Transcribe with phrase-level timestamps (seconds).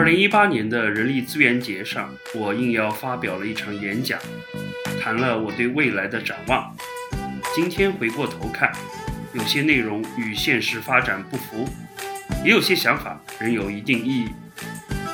[0.00, 4.18] 二零一八年的人力资源节上，我应邀发表了一场演讲，
[4.98, 6.74] 谈了我对未来的展望。
[7.54, 8.72] 今天回过头看，
[9.34, 11.68] 有些内容与现实发展不符，
[12.42, 14.30] 也有些想法仍有一定意义。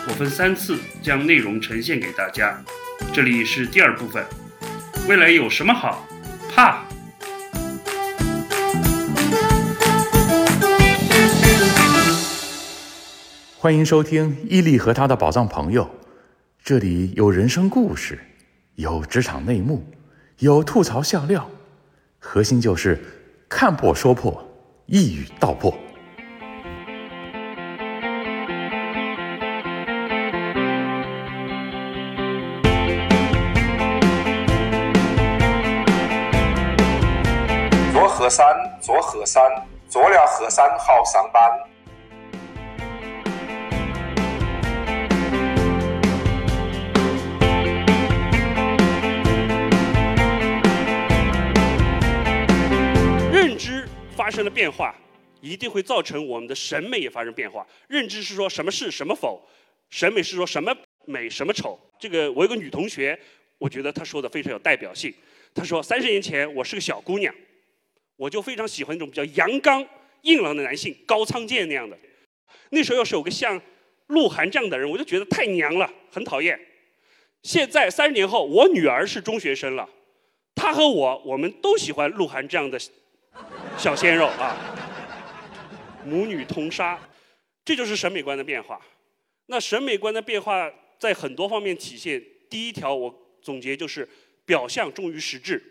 [0.07, 2.57] 我分三次将内容呈现给大家，
[3.13, 4.25] 这里是第二部分。
[5.09, 6.07] 未来有什么好
[6.55, 6.85] 怕？
[13.67, 15.91] 欢迎收听伊利和他的宝藏朋友，
[16.63, 18.17] 这里有人生故事，
[18.77, 19.85] 有职场内幕，
[20.39, 21.51] 有吐槽笑料，
[22.21, 23.03] 核心就是
[23.49, 24.49] 看破说破，
[24.87, 25.77] 一语道破。
[37.93, 38.47] 做和尚
[38.81, 39.43] 做和尚，
[39.89, 41.43] 做了和尚好上班。
[54.27, 54.93] 发生了变化，
[55.41, 57.65] 一定会造成我们的审美也发生变化。
[57.87, 59.41] 认知是说什么是什么否，
[59.89, 61.79] 审美是说什么美什么丑。
[61.97, 63.17] 这个我有个女同学，
[63.57, 65.15] 我觉得她说的非常有代表性。
[65.55, 67.33] 她说三十年前我是个小姑娘，
[68.17, 69.87] 我就非常喜欢那种比较阳刚
[70.23, 71.97] 硬朗的男性，高仓健那样的。
[72.71, 73.63] 那时候要是有个像
[74.09, 76.59] 鹿晗这样的人，我就觉得太娘了，很讨厌。
[77.45, 79.89] 现在三十年后，我女儿是中学生了，
[80.57, 82.77] 她和我我们都喜欢鹿晗这样的
[83.79, 84.57] 小鲜肉啊，
[86.05, 86.99] 母女通杀，
[87.65, 88.81] 这就是审美观的变化。
[89.47, 92.23] 那审美观的变化在很多方面体现。
[92.49, 94.09] 第一条，我总结就是
[94.45, 95.63] 表象重于实质。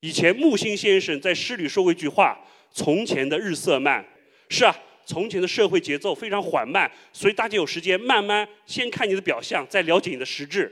[0.00, 2.38] 以前木心先生在诗里说过一句话
[2.70, 4.04] ：“从前的日色慢。”
[4.48, 10.70] 是啊，从前的社会节奏非常缓慢，所以大家有时间慢慢先看你的表象，再了解你的实质。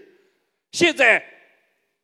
[0.70, 1.22] 现在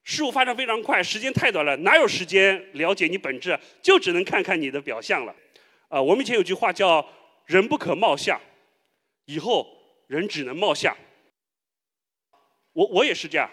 [0.08, 3.56] 事物发展非常快，时间太短了，哪有时间了解你本质？
[3.82, 5.36] 就只能看看你的表象了。
[5.88, 7.06] 啊，我们以前有句话叫
[7.44, 8.40] “人不可貌相”，
[9.26, 9.68] 以后
[10.06, 10.96] 人只能貌相。
[12.72, 13.50] 我我也是这样，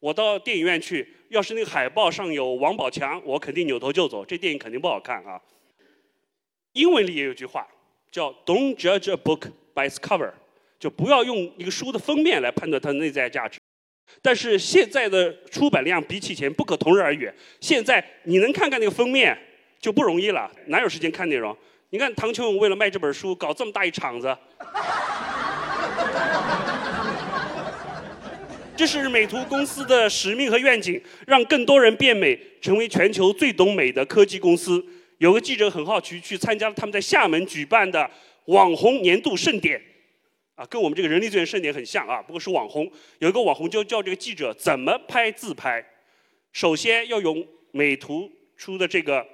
[0.00, 5.40] 我到电影院去，要是那个海报上有王宝强，我肯定扭头就走，这电影肯定不好看啊。
[6.72, 7.68] 英文里也有句话
[8.10, 10.32] 叫 “Don't judge a book by its cover”，
[10.80, 13.60] 就不要用一个书的封面来判断它的内在价值。
[14.22, 17.30] 但是现在的出版量比起以前不可同日而语。
[17.60, 19.36] 现在你能看看那个封面
[19.80, 21.56] 就不容易了，哪有时间看内容？
[21.90, 24.36] 你看唐琼为了卖这本书搞这么大一场子，
[28.76, 34.84] 这是美图公司的使命和愿景，让更多人变美，成为全球最懂美的科技公司。
[35.18, 38.10] 有个记者很好奇去参加了他们在厦门举办的
[38.46, 39.80] 网红年度盛典。
[40.54, 42.90] 啊，跟我们这个人力资源盛典很像啊，不过是网红。
[43.18, 45.84] 有一个网红就叫这个记者怎么拍自拍。
[46.52, 49.26] 首先要用美图出的这个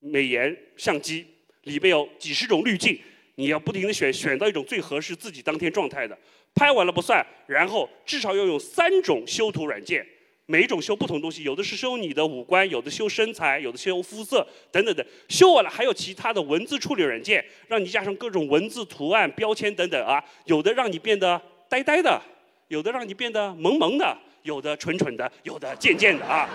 [0.00, 1.26] 美颜相机，
[1.62, 3.00] 里边有几十种滤镜，
[3.36, 6.18] 你要不停的选，选到一种最合适自己当天状态的。
[6.54, 10.06] 拍完了不算，然后至少要用三种修图软件。
[10.46, 15.04] 每一种修不同东西，有的是修你的五官，有的修身材，有的修肤色，等等等。
[15.28, 20.22] 修完了还有其他的文字处理软件，让你加上各种文字、图案、标签等等啊。
[20.44, 22.20] 有的让你变得呆呆的，
[22.68, 26.46] 有的让你变得萌萌的，有的蠢蠢的，有的贱贱的啊。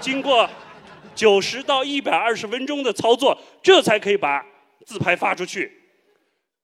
[0.00, 0.48] 经过
[1.14, 4.42] 九十到一百二十分钟的操作，这才可以把
[4.86, 5.70] 自拍发出去。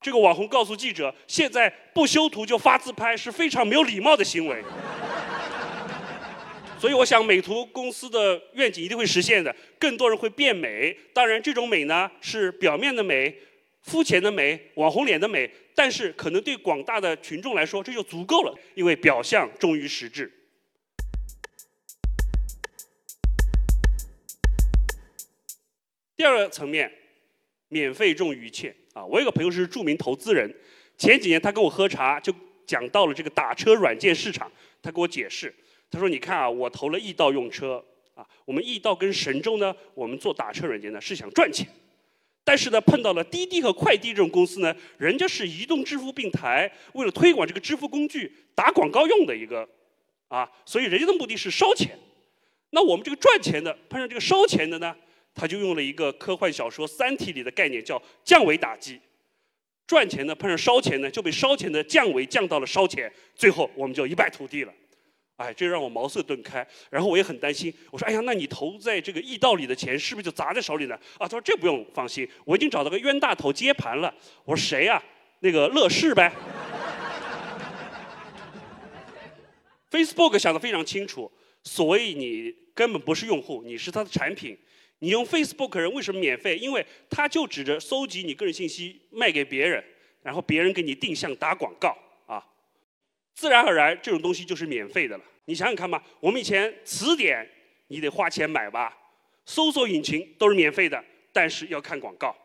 [0.01, 4.65] 这个网红告诉记者，现在不修图就发自拍是非常没有礼貌的行为。
[6.81, 10.97] 所以我想，美图公司的愿景一定会实现的，更多人会变美。
[11.13, 13.37] 当然，这种美呢是表面的美、
[13.83, 20.33] 肤浅的美、网红脸的美，但是可能对广大的群众来说，这就足够了，因为表象重于实质。
[26.17, 26.91] 第二个层面，
[27.69, 29.05] 免费重于一切啊！
[29.05, 30.51] 我有个朋友是著名投资人，
[30.97, 32.35] 前几年他跟我喝茶，就
[32.67, 34.51] 讲到了这个打车软件市场，
[34.81, 35.55] 他给我解释。
[35.91, 37.85] 他说：“你看啊，我投了易到用车
[38.15, 41.67] 啊，我们易到跟神州呢，我们做打车软件呢是想赚钱，
[42.45, 49.69] 但是呢碰到了滴滴和快滴这种公司呢，人家是移动支付平台，为了推广这个支付工具打广告用的一个
[50.29, 51.99] 啊，所以人家的目的是烧钱。
[52.71, 54.95] 那我们这个赚钱的碰上这个烧钱的呢，
[55.35, 59.01] 他就用了一个科幻小说《三体》里的概念，叫降维打击。
[59.89, 64.73] 赚钱的碰上烧钱的，就被烧钱的降维降到了烧钱，最后我们就一败涂地了。”
[65.41, 66.67] 哎，这让我茅塞顿开。
[66.91, 74.15] 然后我也很担心，我说：“哎呀，那你投在这个易道里的钱是不是就砸在手里呢？”啊，他说：“这不用放心，我已经找到个冤大头接盘了。”
[74.45, 75.03] 我说：“谁呀？
[75.39, 76.31] 那个乐视呗。”
[79.91, 81.33] Facebook 想得非常清楚，
[81.65, 84.57] 所以你根本不是用户，你是他的产品。
[84.99, 86.59] 你用 Facebook 人为什么免费？
[86.59, 89.83] 因为他就指着搜集你个人信息卖给别人，
[90.23, 91.97] 然后别人给你定向打广告，
[93.35, 95.25] 自然而然这种东西就是免费的了。
[95.47, 97.49] 你想想看吧，我们以前词典
[97.89, 98.97] 你得花钱买吧，
[99.45, 102.37] 搜索引擎都是免费的，但是要看广告。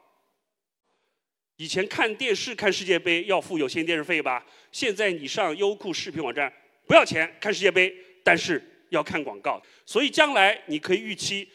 [1.58, 6.52] 以前看电视看世界杯要付有线电视费吧，现在你上优酷视频网站
[6.88, 7.94] 不要钱看世界杯，
[8.24, 9.62] 但是要看广告。
[9.86, 11.48] 所以将来你可以预期。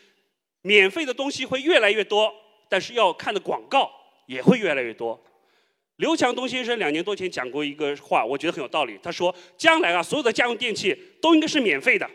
[0.63, 2.31] 免费的东西会越来越多，
[2.69, 3.91] 但是要看的广告
[4.27, 5.19] 也会越来越多。
[6.01, 8.99] 刘强东先生两年多前讲过一个话，我觉得很有道理。
[9.03, 12.09] 他说：“将来啊，所有的家用电器都应该是免费的，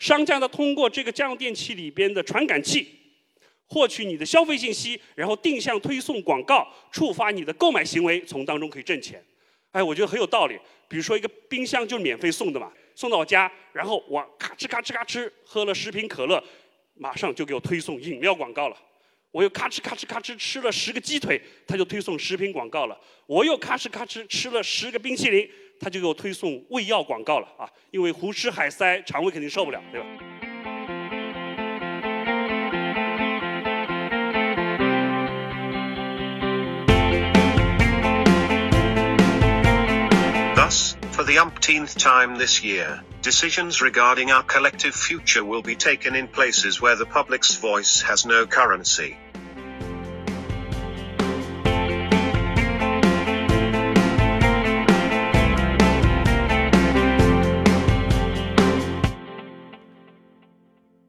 [0.00, 2.88] 商家呢通过这个家用电器里边的传感器，
[3.68, 9.24] 获取你的消费信息，然后定向推送广告，触发你的购买行为，从当中可以挣钱。”
[9.70, 10.58] 哎，我觉得很有道理。
[10.88, 16.42] 比如说一个冰箱就是免费送的嘛，送到我家，然后我咔哧咔哧咔哧喝了十瓶可乐。
[16.96, 18.76] 马上就给我推送饮料广告了，
[19.32, 22.98] 我又咔哧咔哧咔哧吃了十个鸡腿，他就推送食品广告了。
[23.26, 25.48] 我又咔哧咔哧吃了十个冰淇淋，
[25.78, 27.70] 他就给我推送胃药广告了啊！
[27.92, 30.06] 因为胡吃海塞，肠胃肯定受不了，对吧
[40.56, 43.04] ？Thus, for the umpteenth time this year.
[43.22, 48.26] Decisions regarding our collective future will be taken in places where the public's voice has
[48.26, 49.14] no currency.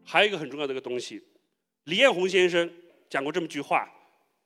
[0.04, 1.24] 还有一个很重要的一个东西，
[1.86, 2.70] 李彦宏先生
[3.10, 3.88] 讲过这么句话：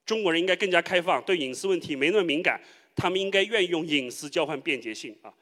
[0.06, 2.62] 中国人应该更加开放，对隐私问题没那么敏感，
[2.96, 5.34] 他们应该愿意用隐私交换便捷性啊。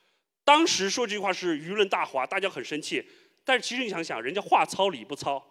[0.43, 3.03] 当时说这句话是舆论大哗，大家很生气。
[3.45, 5.43] 但是其实你想想，人家话糙理不糙，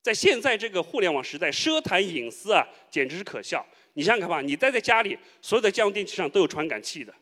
[0.00, 3.66] 在现在这个互联网时代，奢谈隐私啊，简直是可笑。
[3.94, 7.14] 你想想看吧，你待在家里，所有的家用电器上都有传感器的，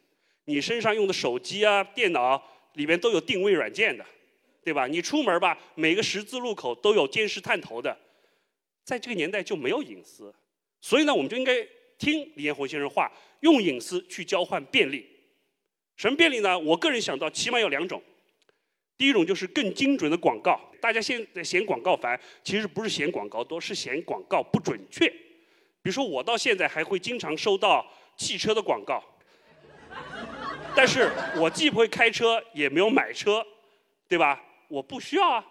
[0.45, 2.41] 你身上用的手机啊、电脑
[2.75, 4.05] 里边都有定位软件的，
[4.63, 4.87] 对吧？
[4.87, 7.97] 你出门吧，每个十字路口都有监视探头的，
[8.85, 10.33] 在这个年代就没有隐私。
[10.81, 11.67] 所以呢，我们就应该
[11.99, 13.11] 听李彦宏先生话，
[13.41, 15.16] 用隐私去交换便利。
[15.97, 16.59] 什么便利呢？
[16.59, 18.03] 我个人想到起码有两种。
[18.99, 20.59] 第一种就是更精准的广告。
[20.81, 25.09] 大家现在嫌广告烦，其实不是嫌广告多，是嫌广告不准确。
[25.83, 27.85] 比如说，我到现在还会经常收到
[28.17, 29.03] 汽车的广告，
[30.75, 33.45] 但是我既不会开车，也没有买车，
[34.09, 34.43] 对吧？
[34.69, 35.45] 我不需要啊。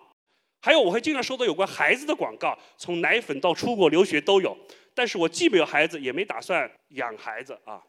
[0.61, 4.57] 还有，我会经常收到有关孩子的广告，从奶粉到出国留学都有，
[4.93, 7.81] 但是我既没有孩子，也没打算养孩子啊。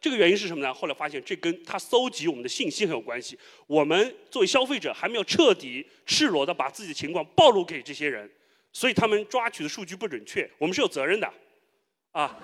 [0.00, 0.72] 这个原因是什么呢？
[0.72, 3.38] 后来发现这跟他搜集我们的信息很有关系。
[3.66, 8.28] 我们作为消费者还没有彻底赤裸的把自己的情况暴露给这些人，
[8.72, 11.30] 所以他们抓取的数据不准确，我们是有责任的，
[12.12, 12.38] 啊。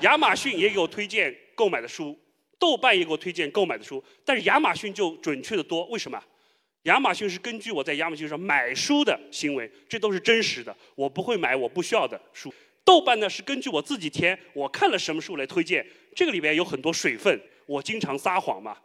[0.00, 2.18] 亚马逊也给我推荐购买的书，
[2.58, 5.86] 豆瓣也给我推荐购买的书，但是亚马逊就准确的多。
[5.86, 6.20] 为什么？
[6.82, 12.52] 亚马逊是根据我在亚马逊上买书的行为，这都是真实的，我不会买我不需要的书。
[12.84, 18.76] 豆瓣呢是根据我自己填，我看了什么书来推荐，这个里边有很多水分，我经常撒谎嘛。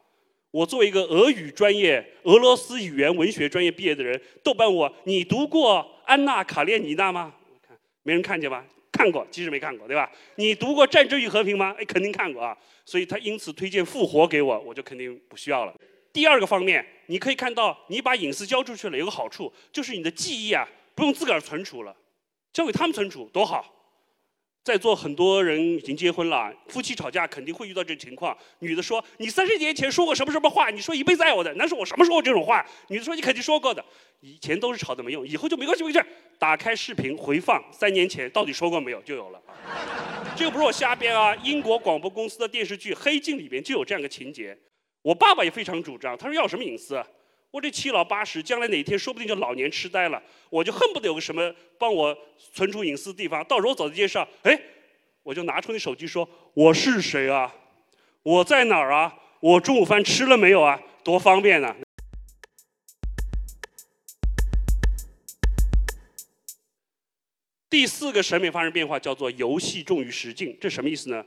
[0.51, 5.75] 我作为一个俄语专业、俄罗斯语言文学专业毕业的人，豆瓣我，你读过
[6.05, 7.35] 《安娜·卡列尼娜》吗？
[8.01, 8.65] 没人看见吧？
[8.91, 10.09] 看过，其实没看过，对吧？
[10.35, 11.75] 你读过《战争与和平》吗？
[11.77, 12.57] 哎，肯定看过啊。
[12.85, 15.75] 所以他因此推荐《复活》给我，我就肯定不需要了。
[16.11, 21.95] 第二个方面，你可以看到，你把隐私交出去了，有个好处，就是你的记忆啊，不用自个儿存储了，
[22.51, 23.78] 交给他们存储，多好。
[24.63, 28.37] 在座很多人已经结婚了，夫妻吵架肯定会遇到这种情况。
[28.59, 30.69] 女的说：“你三十年前说过什么什么话？
[30.69, 33.83] 你说一辈子爱我的。”男说：“我什么时候这种话？”女的说：“你肯定说过的。”
[34.21, 36.11] 以前都是吵的没用，以后就没关系没关系。
[36.37, 39.41] 打开视频回放，三年前到底说过没有就有了。
[40.35, 44.55] 这个不是我瞎编啊，英国广播公司的电视剧《黑镜》里边就有这样的情节。
[45.01, 47.01] 我爸爸也非常主张，他说要什么隐私？
[47.51, 52.15] 我这七老八十，将来哪天说不定就老年痴呆了，我就恨不得有个什么帮我
[52.53, 53.43] 存储隐私的地方。
[53.45, 54.59] 到时候走在街上，哎，
[55.23, 57.55] 我就拿出你手机说：“我是谁啊？
[58.21, 59.17] 我在哪儿啊？
[59.39, 60.79] 我中午饭吃了没有啊？
[61.03, 61.75] 多方便啊！”
[67.67, 71.25] 第四个审美发生变化叫做游戏重于实境，这什么意思呢？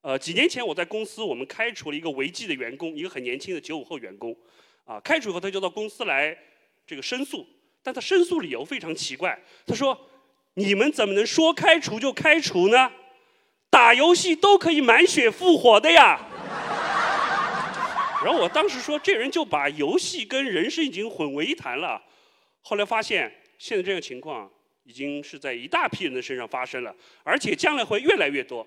[0.00, 4.34] 呃，几年前我在公司，我们开除了一个违纪的员工，一个很年轻的九五后员工。
[4.84, 6.36] 啊，开除以后他就到公司来
[6.86, 7.46] 这个申诉，
[7.82, 9.98] 但他申诉理由非常奇怪，他说
[10.54, 12.90] ：“你们怎么能说开除就开除呢？
[13.70, 16.20] 打游戏都可以满血复活的呀！”
[18.24, 22.00] 然后我当时说，这人就把游戏跟人生已经混为一谈了。
[22.60, 24.48] 后来发现，现在这样情况
[24.84, 28.66] 已经是在一大批人的身上发生了，而且将来会越来越多。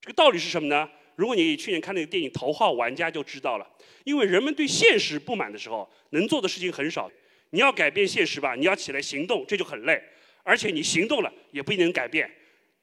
[0.00, 0.88] 这个道理是什么呢？
[1.16, 3.66] 如果你去年看那个电影《头号玩家》就知道了。
[4.04, 7.10] 因为人们对现实不满的时候，能做的事情很少。
[7.50, 10.00] 你要改变现实吧，你要起来行动，这就很累。
[10.44, 12.30] 而且你行动了也不一定能改变，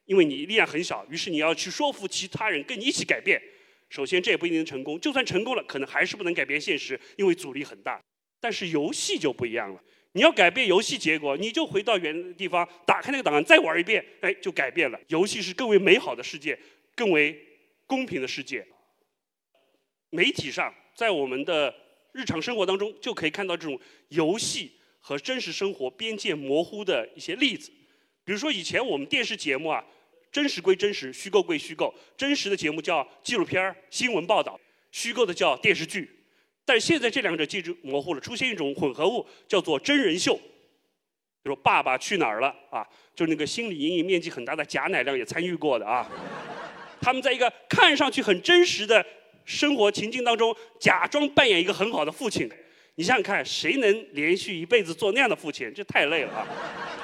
[0.06, 1.06] 因为你力量很小。
[1.10, 3.42] 于是你要去说服其他人跟你一起改变。
[3.90, 8.02] 首先这也不一定能成功，就算成功了，可能还是不能改变现实，因为阻力很大。
[8.42, 15.00] 但是游戏就不一样了，你要改变游戏结果，你就回到原地方，打开那个档案再玩一遍，哎，就改变了。
[15.08, 16.58] 游戏是更为美好的世界，
[16.96, 17.40] 更为
[17.94, 18.66] 公平的世界。
[20.10, 20.74] 媒体上。
[20.96, 21.74] 在我们的
[22.12, 27.72] 日常生活当中，就可以看到这种游戏和真实生活边界模糊的一些例子。
[28.24, 29.84] 比如说，以前我们电视节目啊，
[30.32, 31.92] 真实归真实，虚构归虚构。
[32.16, 34.54] 真实的节目叫纪录片儿、新闻报道；
[34.92, 36.08] 虚构的叫电视剧。
[36.64, 40.36] 但现在这两者介质模糊了，出现一种混合物，叫做真人秀。
[41.42, 46.08] 比如《爸爸去哪儿了》啊，就那个心理阴影面积很大的贾乃亮也参与过的啊。
[47.04, 49.06] 他们在一个看上去很真实的。
[49.46, 52.50] 生活情境当中，假装扮演一个很好的父亲，
[52.96, 55.70] 你想想看，谁能连续一辈子做那样的父亲？
[55.74, 56.48] 这太累了啊！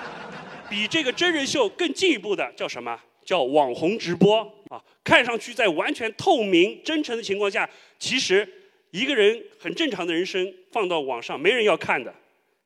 [0.69, 2.97] 比这个真人秀更进一步的叫什么？
[3.25, 4.39] 叫网红直播
[4.69, 4.81] 啊！
[5.03, 8.47] 看上去在完全透明、真诚的情况下，其实
[8.91, 12.15] 一个人很正常的人生放到网上，没人要看的，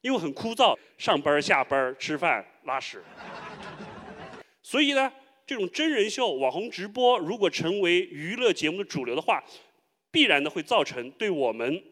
[0.01, 3.03] 因为很枯燥，上班、下班、吃饭、拉屎。
[4.61, 5.11] 所以呢？
[5.45, 9.43] 这种真人秀、网红直播，如果成为娱乐节目的主流的话，
[10.09, 11.83] 必然的会造成对我们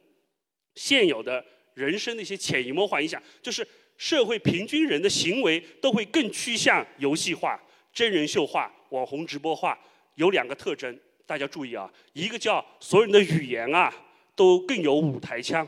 [0.76, 1.44] 现有的
[1.74, 3.68] 人生的一些潜移默化影响，就是
[3.98, 9.78] 社会平均人的行为都会更趋向游戏化、真人秀化、网红直播化。
[10.16, 13.94] 有两个特征，大家注意啊，一个叫所有人的语言啊
[14.36, 15.68] 都更有舞台腔，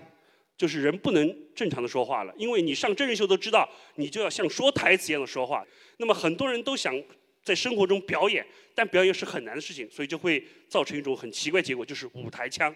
[0.58, 5.66] 就是人不能正常的说话了，因为你上真人秀都知道，你就要像说台词一样的说话。
[5.98, 6.96] 那么很多人都想。
[7.44, 12.74] 在生活中表演，但表演是很难的事情，所以就会造成一种很奇怪结果，就是舞台腔。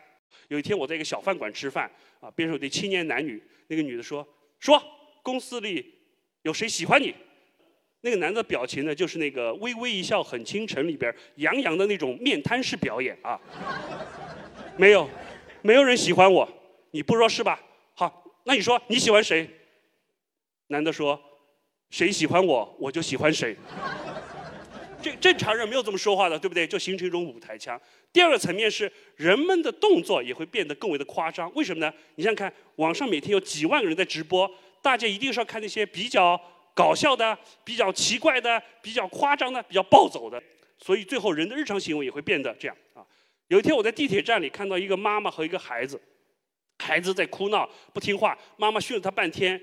[0.50, 4.28] 有一天我在一个小饭馆吃饭，啊，边上有对青年男女，那个女的说
[4.60, 4.82] ：“说
[5.24, 5.94] 公司里
[6.44, 7.14] 有谁喜欢你？”
[8.02, 13.40] 那个男的表情呢，就是那个微微一笑很倾城里边杨洋的那种面瘫式表演啊。
[14.78, 15.10] 没有，
[15.62, 16.48] 没有人喜欢我，
[16.92, 17.60] 你不说是吧？
[17.96, 19.50] 好，那你说你喜欢谁？
[20.68, 21.20] 男的说
[21.90, 23.56] ：“谁喜欢我，我就喜欢谁。”
[25.02, 26.66] 这正常人没有这么说话的，对不对？
[26.66, 27.80] 就形成一种舞台腔。
[28.12, 31.52] 第二个层面是人们的动作也会变得更为的夸张。
[31.54, 31.94] 为什么呢？
[32.16, 34.50] 你想想看，网上每天有几万个人在直播，
[34.82, 36.40] 大家一定是要看那些比较
[36.74, 40.42] 搞笑的、比较奇怪的、比较夸张的、比较暴走的。
[40.80, 43.06] 所以最后人的日常行为也会变得这样啊。
[43.48, 46.02] 有一天我在地铁站里看到一个妈妈和一个孩子，
[46.80, 49.62] 孩子在哭闹不听话，妈妈训了他半天，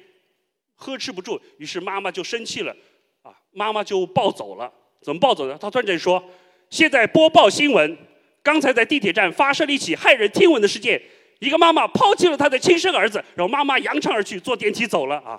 [0.77, 2.75] 呵斥不住，于是妈妈就生气了，
[3.23, 4.73] 啊，妈妈就暴走了。
[5.05, 5.57] 怎么暴走的？
[5.59, 6.25] 他突然间说
[6.71, 7.95] ：“现在播报新闻，
[8.43, 11.01] 刚才在地铁站发生了一起骇人听闻的事件。
[11.41, 15.39] 一个妈妈抛弃了她的亲生儿子，然后妈妈扬长而去，坐电梯走了啊。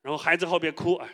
[0.00, 0.94] 然后孩子后边哭。
[0.94, 1.08] 哎，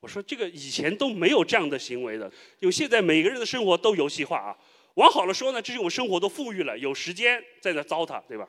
[0.00, 2.24] 我说这个以前都没有这样的行为的，
[2.60, 4.56] 因为现在每个人的生活都游戏化啊。
[4.94, 8.48] 往好了说呢，这是我们生活都富裕了，有时间在那糟蹋，对吧？”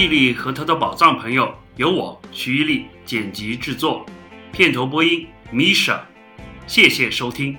[0.00, 4.06] 莉莉和她的宝藏朋友由我徐一力剪辑制作，
[4.50, 6.00] 片头播音 Misha，
[6.66, 7.54] 谢谢收听。